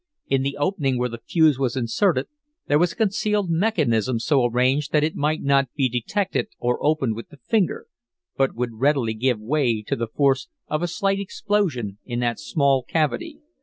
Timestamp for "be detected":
5.75-6.47